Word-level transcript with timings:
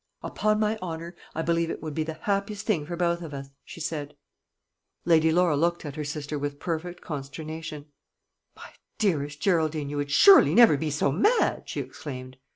"Upon 0.23 0.59
my 0.59 0.79
honour, 0.81 1.15
I 1.35 1.43
believe 1.43 1.69
it 1.69 1.79
would 1.83 1.93
be 1.93 2.01
the 2.03 2.15
happiest 2.21 2.65
thing 2.65 2.87
for 2.87 2.95
both 2.95 3.21
of 3.21 3.35
us," 3.35 3.49
she 3.63 3.79
said. 3.79 4.15
Lady 5.05 5.31
Laura 5.31 5.55
looked 5.55 5.85
at 5.85 5.95
her 5.95 6.03
sister 6.03 6.39
with 6.39 6.59
perfect 6.59 7.01
consternation. 7.01 7.85
"My 8.55 8.71
dearest 8.97 9.39
Geraldine, 9.41 9.91
you 9.91 9.97
would 9.97 10.09
surely 10.09 10.55
never 10.55 10.75
be 10.75 10.89
so 10.89 11.11
mad!" 11.11 11.69
she 11.69 11.81
exclaimed. 11.81 12.37